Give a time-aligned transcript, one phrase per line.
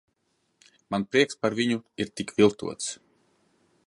[0.95, 2.89] Mans prieks par viņu ir tik viltots.